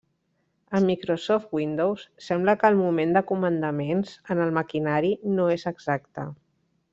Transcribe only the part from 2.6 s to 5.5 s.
que el moment de comandaments en el maquinari no